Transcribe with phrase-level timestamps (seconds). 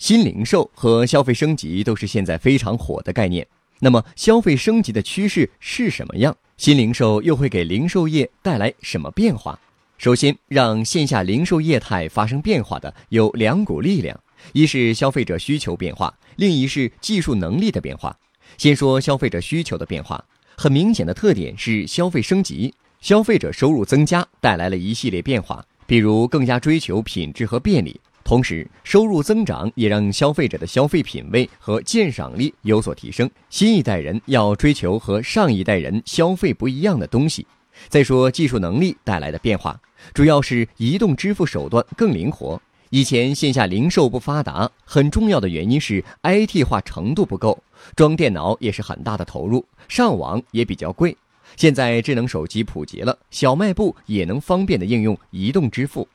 [0.00, 3.46] 新零售和消费升级都是现在非常火的概念。
[3.80, 6.34] 那么，消费升级的趋势是什么样？
[6.56, 9.60] 新零售又会给零售业带来什么变化？
[9.98, 14.18] 首先，让线下零售业态发生变化的有两股力量：
[14.54, 18.16] 一是消费者需求变化，另一是技术能力的变化。
[18.56, 20.24] 先说消费者需求的变化，
[20.56, 22.72] 很明显的特点是消费升级，
[23.02, 25.62] 消费者收入增加带来了一系列变化。
[25.86, 28.00] 比如更加追求品质和便利，
[28.30, 33.28] 同时收入增长也让消费者的消费品味和鉴赏力有所提升。
[33.48, 37.44] 新一代人要追求和上一代人消费不一样的东西。
[37.88, 39.76] 再说技术能力带来的变化，
[40.14, 42.62] 主要是移动支付手段更灵活。
[42.90, 47.60] 以前线下零售不发达，很重要的原因是 IT 化程度不够，
[47.96, 51.16] 装电脑也是很大的投入，上网也比较贵。
[51.56, 56.06] 现在智能手机普及了，小卖部也能方便的应用移动支付。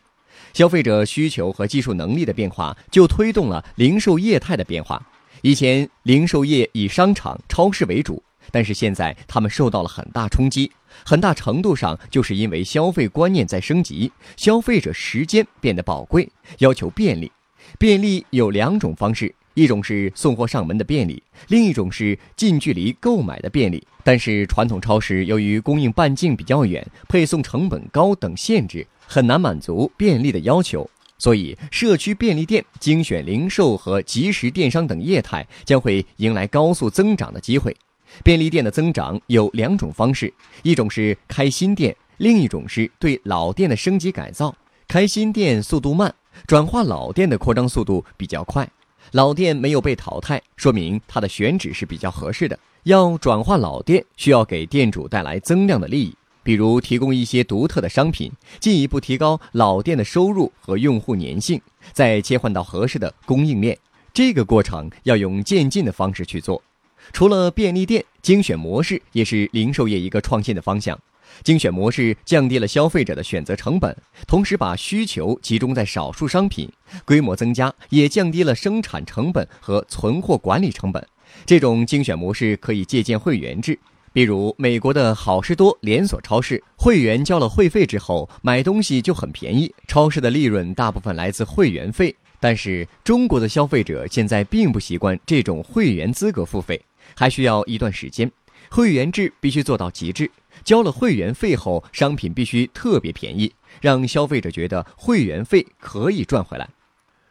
[0.53, 5.05] 消费者需求和技术能力的变化，就推动了零售业态的变化。
[5.41, 10.72] 以前零售业以商场、超市为主，但是现在他们受到了很大冲击，
[11.06, 17.31] 很大程度上就是因为消费观念在升级，消费者时间变得宝贵，要求便利。
[17.78, 19.33] 便利有两种方式。
[19.56, 23.81] 一种是送货上门的便利，另一种是近距离购买的便利。
[24.03, 30.89] 但是传统超市由于供应半径比较远、配送成本高等限制，很难满足便利的要求。
[31.17, 37.75] 所以，社区便利店、精选零售和即时电商等业态将会迎来高速增长的机会。
[38.23, 44.53] 便利店的增长有两种方式：一种是开新店，另一种是对老店的升级改造。
[44.88, 46.14] 开新店速度慢，
[46.45, 48.69] 转化老店的扩张速度比较快。
[49.12, 52.59] 老店没有被淘汰，说明它的选址是比较合适的。
[52.84, 61.59] 要转化老店，需要给店主带来增量的利益，比如提供一些独特的商品，进一步提高老店的收入和用户粘性，
[61.91, 63.75] 再切换到合适的供应链。
[64.13, 66.61] 这个过程要用渐进的方式去做。
[67.11, 70.97] 除了便利店，精选模式也是零售业一个创新的方向。
[71.44, 73.97] 精选模式降低了消费者的选择成本，
[74.28, 76.72] 同时把需求集中在少数商品，
[77.05, 81.03] 规模增加也降低了生产成本和存货管理成本。
[81.44, 83.78] 这种精选模式可以借鉴会员制，
[84.16, 92.16] 比如美国的好事多连锁超市，会员交了会费之后买东西就很便宜，超市的利润大部分来自会员费。
[92.40, 96.81] 但是中国的消费者现在并不习惯这种会员资格付费，
[97.14, 98.31] 还需要一段时间。
[98.70, 100.32] 会员制必须做到极致，
[100.64, 103.52] 交了会员费后，商品必须特别便宜，
[103.82, 106.66] 让消费者觉得会员费可以赚回来。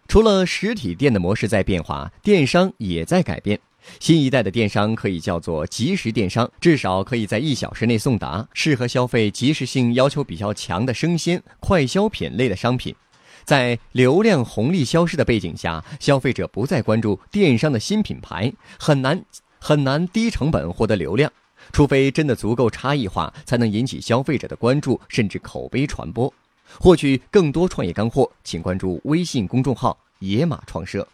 [0.07, 3.59] 除了实体店的模式在变化，电商也在改变。
[4.01, 12.95] 新一代的电商可以叫做即时电商，至少可以在一小时内送达，适合消费即时性要求比较强的生鲜、快消品类的商品。
[13.45, 19.25] 在流量红利消失的背景下，消费者不再关注电商的新品牌，很难。
[19.67, 21.33] 很难低成本获得流量，
[21.73, 26.31] 除非真的足够差异化，才能引起消费者的关注，甚至口碑传播。
[26.79, 31.09] 获取更多创业干货，请关注微信公众号“野马创社”。